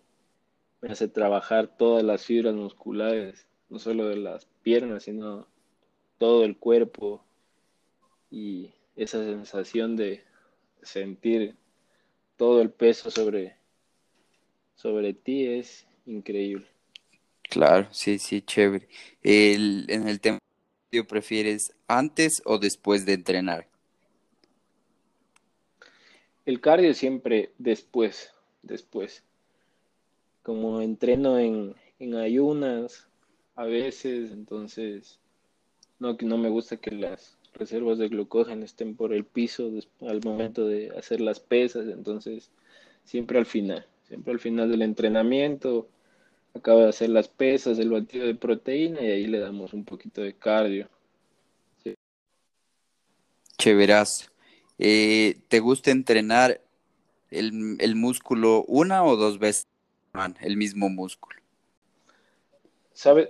[0.81, 5.47] me hace trabajar todas las fibras musculares, no solo de las piernas, sino
[6.17, 7.23] todo el cuerpo.
[8.29, 8.71] Y
[9.03, 10.23] esa sensación de
[10.83, 11.55] sentir
[12.37, 13.55] todo el peso sobre,
[14.75, 16.67] sobre ti es increíble.
[17.41, 18.87] Claro, sí, sí, chévere.
[19.23, 20.37] El, en el tema,
[21.07, 23.67] ¿prefieres antes o después de entrenar?
[26.45, 29.23] El cardio siempre después, después.
[30.43, 33.07] Como entreno en, en ayunas
[33.55, 35.19] a veces, entonces
[35.99, 40.67] no, no me gusta que las reservas de glucógeno estén por el piso al momento
[40.67, 42.51] de hacer las pesas, entonces
[43.03, 45.89] siempre al final, siempre al final del entrenamiento,
[46.53, 50.21] acaba de hacer las pesas, el batido de proteína y ahí le damos un poquito
[50.21, 50.89] de cardio.
[51.83, 51.95] Sí.
[54.79, 56.61] Eh, ¿Te gusta entrenar
[57.29, 59.67] el, el músculo una o dos veces,
[60.41, 61.39] el mismo músculo?
[62.93, 63.29] ¿Sabes?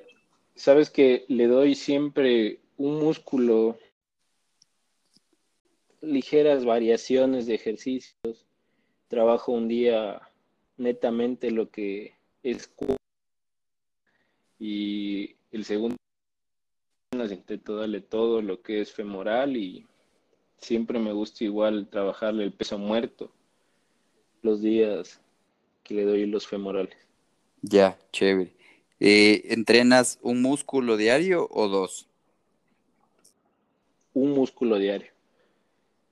[0.55, 3.77] Sabes que le doy siempre un músculo
[6.01, 8.45] ligeras variaciones de ejercicios.
[9.07, 10.21] Trabajo un día
[10.77, 12.71] netamente lo que es
[14.59, 15.97] y el segundo
[17.13, 19.85] intento darle todo lo que es femoral y
[20.57, 23.31] siempre me gusta igual trabajarle el peso muerto
[24.41, 25.19] los días
[25.83, 26.95] que le doy los femorales.
[27.61, 28.53] Ya, chévere.
[28.99, 32.07] Eh, ¿Entrenas un músculo diario o dos?
[34.13, 35.11] Un músculo diario.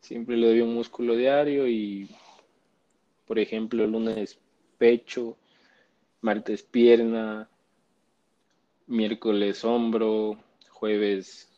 [0.01, 2.09] Siempre le doy un músculo diario y,
[3.27, 4.39] por ejemplo, el lunes
[4.77, 5.38] pecho,
[6.21, 7.49] martes pierna,
[8.88, 10.38] miércoles hombro,
[10.69, 11.49] jueves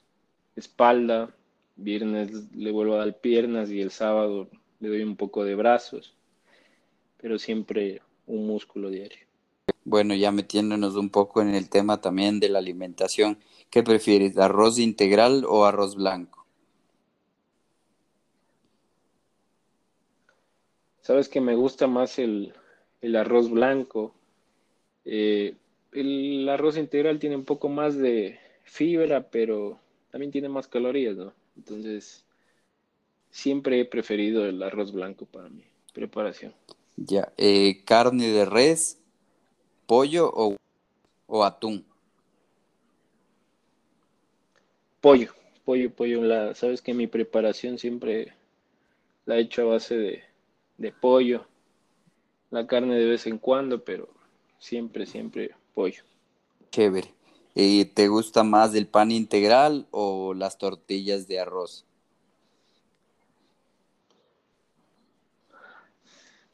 [0.55, 1.33] espalda,
[1.75, 4.49] viernes le vuelvo a dar piernas y el sábado
[4.79, 6.13] le doy un poco de brazos,
[7.21, 9.19] pero siempre un músculo diario.
[9.83, 14.79] Bueno, ya metiéndonos un poco en el tema también de la alimentación, ¿qué prefieres, arroz
[14.79, 16.40] integral o arroz blanco?
[21.01, 22.53] Sabes que me gusta más el,
[23.15, 24.13] arroz blanco.
[25.03, 25.55] Eh,
[25.91, 29.79] el arroz integral tiene un poco más de fibra, pero
[30.11, 31.33] también tiene más calorías, ¿no?
[31.57, 32.23] Entonces,
[33.31, 36.53] siempre he preferido el arroz blanco para mi preparación.
[36.97, 38.99] Ya, eh, carne de res,
[39.87, 40.31] pollo
[41.27, 41.83] o, atún.
[44.99, 45.33] Pollo,
[45.65, 46.21] pollo, pollo.
[46.23, 48.33] La, Sabes que mi preparación siempre
[49.25, 50.30] la he hecho a base de,
[50.81, 51.45] de pollo.
[52.49, 54.09] La carne de vez en cuando, pero
[54.59, 56.03] siempre, siempre pollo.
[56.71, 57.13] Chévere.
[57.53, 61.85] ¿Y te gusta más el pan integral o las tortillas de arroz?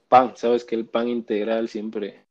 [0.10, 2.26] Pan, sabes que el pan integral siempre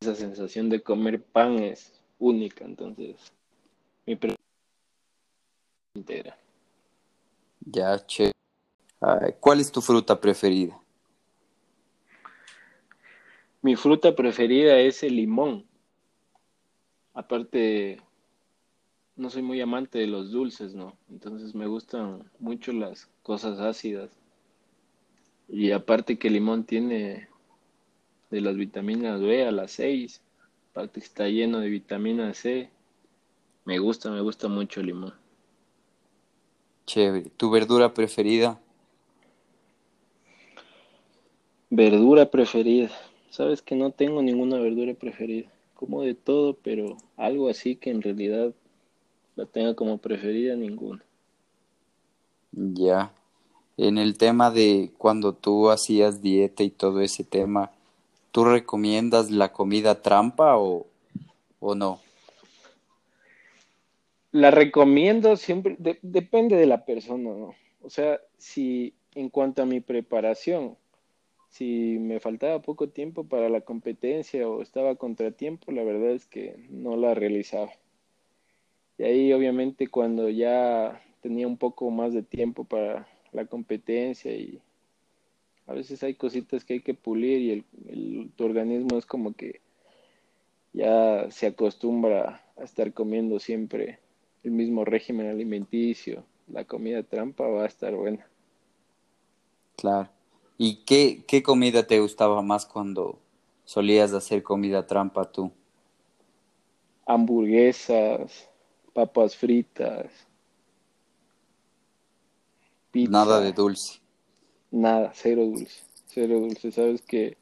[0.00, 3.16] esa sensación de comer pan es única, entonces
[4.06, 4.16] mi
[5.94, 6.36] integral.
[7.66, 8.37] Ya, che.
[9.40, 10.78] ¿Cuál es tu fruta preferida?
[13.62, 15.64] Mi fruta preferida es el limón.
[17.14, 18.00] Aparte,
[19.16, 20.96] no soy muy amante de los dulces, ¿no?
[21.10, 24.10] Entonces me gustan mucho las cosas ácidas.
[25.48, 27.28] Y aparte que el limón tiene
[28.30, 30.20] de las vitaminas B a las 6,
[30.70, 32.70] aparte que está lleno de vitamina C.
[33.64, 35.14] Me gusta, me gusta mucho el limón.
[36.86, 37.30] Chévere.
[37.36, 38.60] ¿Tu verdura preferida?
[41.70, 42.90] Verdura preferida.
[43.30, 45.50] Sabes que no tengo ninguna verdura preferida.
[45.74, 48.52] Como de todo, pero algo así que en realidad
[49.36, 51.04] la tenga como preferida ninguna.
[52.52, 53.12] Ya.
[53.76, 57.70] En el tema de cuando tú hacías dieta y todo ese tema,
[58.32, 60.86] ¿tú recomiendas la comida trampa o,
[61.60, 62.00] o no?
[64.32, 67.54] La recomiendo siempre, depende de la persona, ¿no?
[67.82, 70.76] O sea, si en cuanto a mi preparación,
[71.48, 76.66] si me faltaba poco tiempo para la competencia o estaba contratiempo, la verdad es que
[76.70, 77.72] no la realizaba.
[78.98, 84.60] Y ahí obviamente cuando ya tenía un poco más de tiempo para la competencia y
[85.66, 89.60] a veces hay cositas que hay que pulir y el, tu organismo es como que
[90.72, 94.00] ya se acostumbra a estar comiendo siempre
[94.42, 98.26] el mismo régimen alimenticio, la comida trampa va a estar buena.
[99.76, 100.08] Claro.
[100.60, 103.20] ¿Y qué, qué comida te gustaba más cuando
[103.64, 105.52] solías hacer comida trampa tú?
[107.06, 108.50] Hamburguesas,
[108.92, 110.10] papas fritas.
[112.90, 114.00] Pizza, nada de dulce.
[114.72, 115.80] Nada, cero dulce.
[116.06, 116.72] Cero dulce.
[116.72, 117.36] Sabes que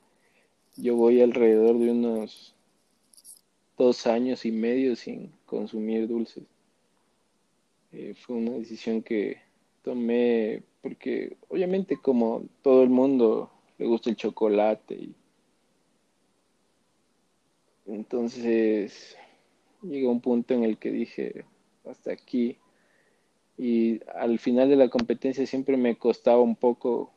[0.77, 2.55] yo voy alrededor de unos
[3.79, 6.45] dos años y medio sin consumir dulces.
[7.93, 9.46] Eh, fue una decisión que
[9.87, 15.14] tomé porque obviamente como todo el mundo le gusta el chocolate y
[17.87, 19.16] entonces
[19.83, 21.44] llegó un punto en el que dije
[21.88, 22.57] hasta aquí
[23.57, 27.12] y al final de la competencia siempre me costaba un poco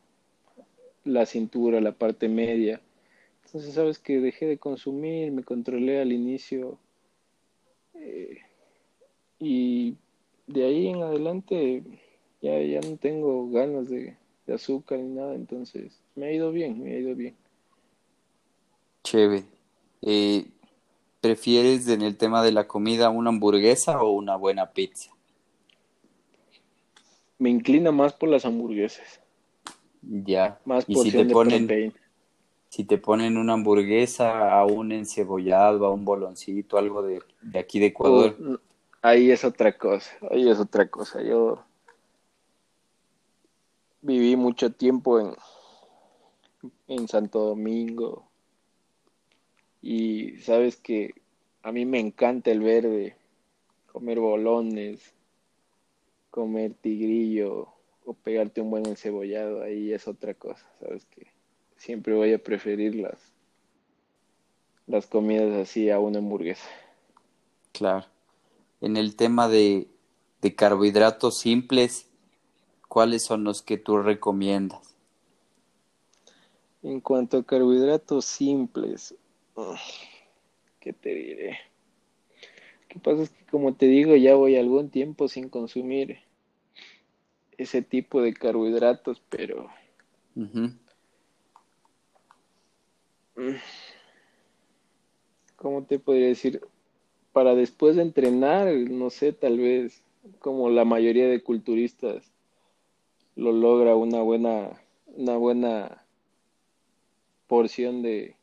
[1.04, 2.82] la cintura, la parte media.
[3.46, 6.78] Entonces, sabes que dejé de consumir, me controlé al inicio
[7.96, 8.38] eh,
[9.40, 9.98] y
[10.48, 11.84] de ahí en adelante
[12.42, 14.16] ya, ya no tengo ganas de,
[14.54, 17.36] azúcar ni nada, entonces me ha ido bien, me ha ido bien.
[19.04, 19.44] Chévere.
[20.02, 20.46] Eh,
[21.22, 25.12] ¿Prefieres en el tema de la comida una hamburguesa o una buena pizza?
[27.38, 29.20] Me inclina más por las hamburguesas.
[30.02, 30.60] Ya.
[30.66, 31.94] Más y si te ponen,
[32.70, 37.80] Si te ponen una hamburguesa a un encebollado, a un boloncito, algo de, de aquí
[37.80, 38.38] de Ecuador.
[38.42, 38.58] Oh,
[39.02, 41.22] ahí es otra cosa, ahí es otra cosa.
[41.22, 41.66] Yo
[44.02, 45.36] viví mucho tiempo en,
[46.88, 48.30] en Santo Domingo
[49.82, 51.14] y sabes que
[51.64, 53.16] a mí me encanta el verde,
[53.92, 55.14] comer bolones,
[56.32, 57.68] comer tigrillo
[58.06, 61.28] o pegarte un buen encebollado, ahí es otra cosa, sabes que
[61.78, 63.20] siempre voy a preferir las,
[64.88, 66.68] las comidas así a una hamburguesa.
[67.72, 68.06] Claro.
[68.82, 69.88] En el tema de,
[70.42, 72.09] de carbohidratos simples,
[72.90, 74.98] ¿cuáles son los que tú recomiendas?
[76.84, 79.16] En cuanto a carbohidratos simples,
[80.82, 81.60] ¿qué te diré?
[82.82, 86.18] Lo que pasa es que, como te digo, ya voy algún tiempo sin consumir
[87.58, 89.70] ese tipo de carbohidratos, pero...
[95.56, 96.62] ¿Cómo te podría decir?
[97.34, 100.02] Para después de entrenar, no sé, tal vez
[100.40, 102.32] como la mayoría de culturistas
[103.40, 106.04] lo logra una buena, una buena
[107.48, 108.36] porción de,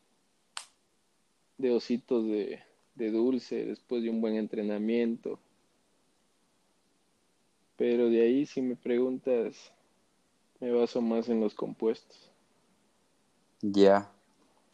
[1.58, 2.60] de ositos de,
[2.94, 5.38] de dulce después de un buen entrenamiento.
[7.76, 9.70] Pero de ahí, si me preguntas,
[10.60, 12.30] me baso más en los compuestos.
[13.60, 14.10] Ya.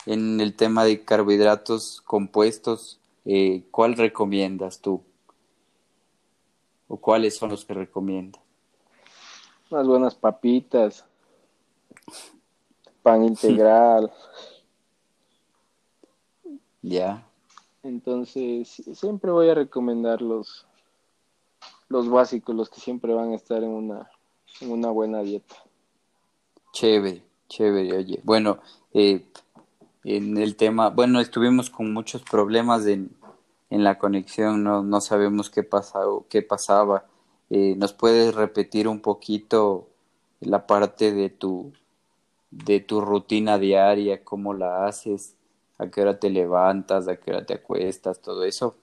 [0.07, 5.03] En el tema de carbohidratos compuestos, eh, ¿cuál recomiendas tú?
[6.87, 8.42] ¿O cuáles son los que recomiendas?
[9.73, 11.03] Unas buenas papitas,
[13.03, 14.13] pan integral.
[16.85, 17.25] Ya.
[17.85, 20.67] Entonces, siempre voy a recomendar los,
[21.89, 24.11] los básicos, los que siempre van a estar en una,
[24.61, 25.55] en una buena dieta.
[26.73, 28.21] Chévere, chévere, oye.
[28.25, 28.59] Bueno,
[28.93, 29.25] eh,
[30.03, 33.17] en el tema, bueno, estuvimos con muchos problemas en,
[33.71, 37.07] en la conexión, no, no sabemos qué, pasado, qué pasaba.
[37.55, 39.89] Eh, ¿Nos puedes repetir un poquito
[40.41, 41.73] la parte de tu,
[42.51, 45.37] de tu rutina diaria, cómo la haces?
[45.83, 48.77] a qué hora te levantas, a qué hora te acuestas, todo eso.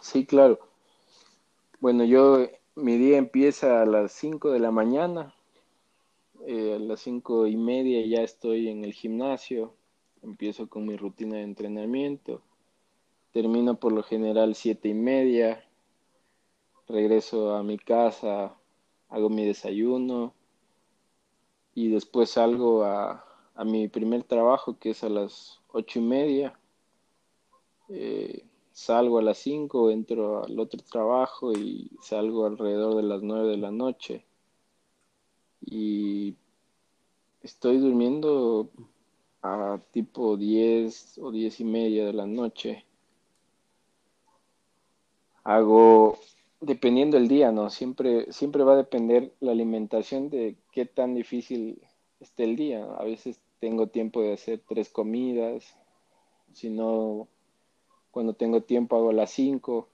[0.00, 0.58] Sí, claro.
[1.80, 5.34] Bueno, yo, mi día empieza a las 5 de la mañana,
[6.46, 9.74] eh, a las cinco y media ya estoy en el gimnasio,
[10.22, 12.42] empiezo con mi rutina de entrenamiento,
[13.32, 15.64] termino por lo general siete y media,
[16.88, 18.54] regreso a mi casa,
[19.08, 20.34] hago mi desayuno
[21.74, 23.24] y después salgo a,
[23.54, 26.58] a mi primer trabajo, que es a las ocho y media.
[27.88, 33.48] Eh, salgo a las cinco, entro al otro trabajo y salgo alrededor de las nueve
[33.50, 34.24] de la noche.
[35.60, 36.36] Y
[37.42, 38.70] estoy durmiendo
[39.42, 42.84] a tipo diez o diez y media de la noche.
[45.44, 46.18] Hago,
[46.64, 47.70] dependiendo el día, ¿no?
[47.70, 51.80] Siempre, siempre va a depender la alimentación de qué tan difícil
[52.20, 52.84] esté el día.
[52.98, 55.76] A veces tengo tiempo de hacer tres comidas,
[56.52, 57.28] si no,
[58.10, 59.88] cuando tengo tiempo hago las cinco,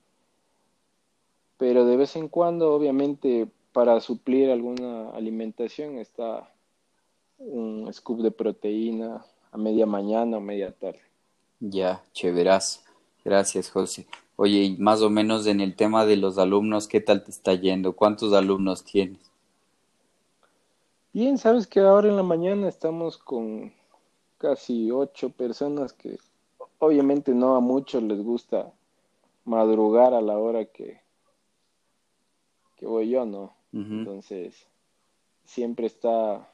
[1.56, 6.52] pero de vez en cuando, obviamente, para suplir alguna alimentación está
[7.38, 11.00] un scoop de proteína a media mañana o media tarde.
[11.60, 12.84] Ya, chéveras.
[13.24, 14.06] Gracias, José.
[14.42, 17.52] Oye, y más o menos en el tema de los alumnos, ¿qué tal te está
[17.52, 17.94] yendo?
[17.94, 19.30] ¿Cuántos alumnos tienes?
[21.12, 23.70] Bien, sabes que ahora en la mañana estamos con
[24.38, 26.16] casi ocho personas que
[26.78, 28.72] obviamente no a muchos les gusta
[29.44, 31.02] madrugar a la hora que,
[32.76, 33.52] que voy yo, ¿no?
[33.74, 34.66] Entonces,
[35.44, 36.50] siempre está,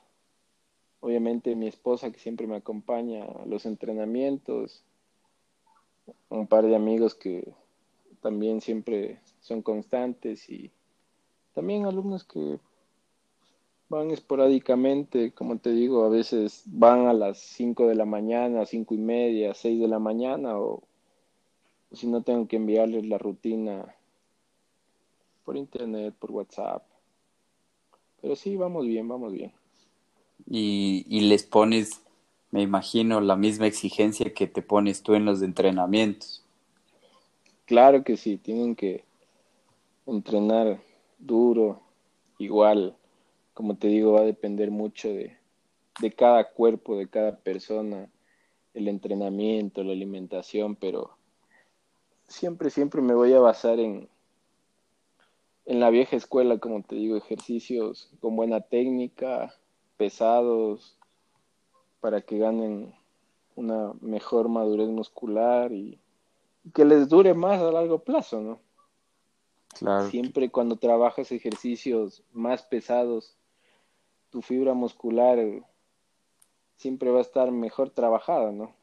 [0.98, 4.82] obviamente mi esposa que siempre me acompaña a los entrenamientos,
[6.30, 7.54] un par de amigos que
[8.26, 10.72] también siempre son constantes y
[11.54, 12.58] también alumnos que
[13.88, 18.94] Van esporádicamente, como te digo, a veces van a las 5 de la mañana, cinco
[18.94, 20.82] y media, 6 de la mañana, o,
[21.92, 23.94] si no tengo que enviarles la rutina
[25.44, 26.82] por internet, por WhatsApp.
[28.20, 29.52] Pero sí, vamos bien, vamos bien.
[30.50, 32.02] Y, y les pones,
[32.50, 36.44] me imagino, la misma exigencia que te pones tú en los entrenamientos.
[37.66, 39.04] Claro que sí, tienen que
[40.06, 40.80] entrenar
[41.18, 41.82] duro,
[42.38, 42.96] igual
[43.56, 45.34] como te digo, va a depender mucho de,
[46.14, 48.06] cada cuerpo, de cada persona,
[48.74, 51.16] el entrenamiento, la alimentación, pero
[52.28, 54.10] siempre, siempre me voy a basar en,
[55.64, 59.54] en la vieja escuela, como te digo, ejercicios con buena técnica,
[59.96, 60.98] pesados,
[62.00, 62.94] para que ganen
[63.54, 65.98] una mejor madurez muscular y
[66.74, 68.60] que les dure más a largo plazo, ¿no?
[69.78, 70.08] Claro.
[70.10, 73.36] Siempre cuando trabajas ejercicios más pesados,
[74.30, 75.38] tu fibra muscular
[76.76, 78.74] siempre va a estar mejor trabajada, ¿no?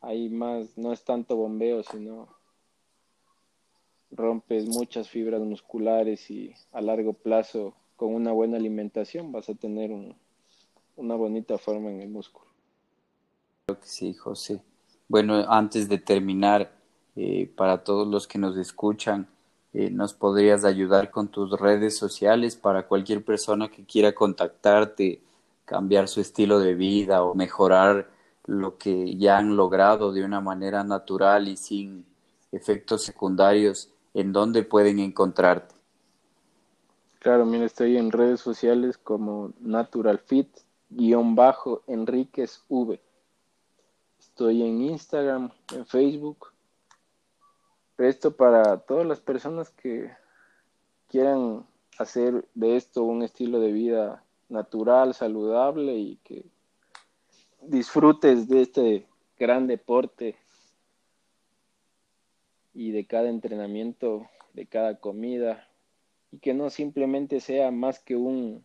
[0.00, 2.28] Ahí más, no es tanto bombeo, sino
[4.10, 9.90] rompes muchas fibras musculares y a largo plazo, con una buena alimentación, vas a tener
[10.96, 12.50] una bonita forma en el músculo.
[13.66, 14.62] Creo que sí, José.
[15.06, 16.79] Bueno, antes de terminar,
[17.22, 19.28] eh, para todos los que nos escuchan,
[19.74, 25.20] eh, nos podrías ayudar con tus redes sociales para cualquier persona que quiera contactarte,
[25.66, 28.08] cambiar su estilo de vida o mejorar
[28.46, 32.06] lo que ya han logrado de una manera natural y sin
[32.52, 35.74] efectos secundarios, ¿en dónde pueden encontrarte?
[37.18, 40.48] Claro, mira, estoy en redes sociales como NaturalFit,
[40.88, 41.82] bajo.
[44.18, 46.49] Estoy en Instagram, en Facebook.
[48.00, 50.10] Esto para todas las personas que
[51.08, 51.66] quieran
[51.98, 56.46] hacer de esto un estilo de vida natural, saludable y que
[57.60, 59.06] disfrutes de este
[59.38, 60.36] gran deporte
[62.72, 65.68] y de cada entrenamiento, de cada comida,
[66.32, 68.64] y que no simplemente sea más que un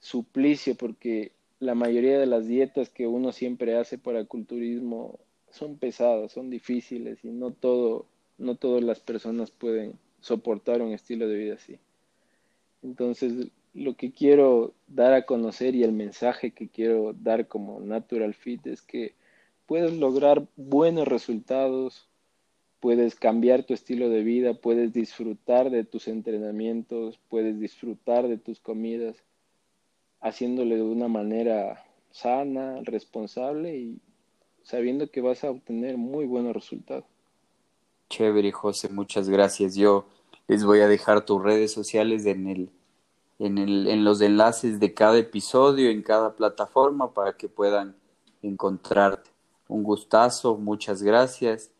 [0.00, 5.18] suplicio, porque la mayoría de las dietas que uno siempre hace para culturismo
[5.56, 8.06] son pesadas, son difíciles y no todo,
[8.38, 11.78] no todas las personas pueden soportar un estilo de vida así.
[12.82, 18.34] Entonces, lo que quiero dar a conocer y el mensaje que quiero dar como Natural
[18.34, 19.14] Fit es que
[19.66, 22.08] puedes lograr buenos resultados
[22.80, 28.60] puedes cambiar tu estilo de vida, puedes disfrutar de tus entrenamientos, puedes disfrutar de tus
[28.60, 29.16] comidas,
[30.20, 34.00] haciéndole de una manera sana, responsable y
[34.66, 37.04] sabiendo que vas a obtener muy buenos resultados.
[38.10, 39.74] Chévere, José, muchas gracias.
[39.76, 40.06] Yo
[40.48, 42.70] les voy a dejar tus redes sociales en el,
[43.38, 47.96] en el, en los enlaces de cada episodio, en cada plataforma, para que puedan
[48.42, 49.30] encontrarte.
[49.68, 51.70] Un gustazo, muchas gracias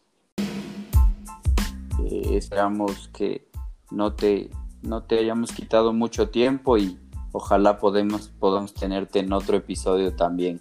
[2.36, 3.48] esperamos que
[3.90, 4.50] no te,
[4.82, 6.98] no te hayamos quitado mucho tiempo y
[7.32, 10.60] ojalá podemos, podamos tenerte en otro episodio también.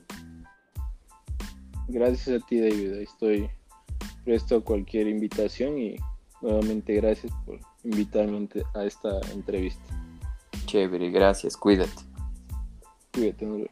[1.87, 2.93] Gracias a ti, David.
[2.93, 3.49] Estoy
[4.23, 5.95] presto a cualquier invitación y
[6.41, 9.83] nuevamente gracias por invitarme a esta entrevista.
[10.65, 11.55] Chévere, gracias.
[11.55, 12.01] Cuídate.
[13.13, 13.69] Cuídate,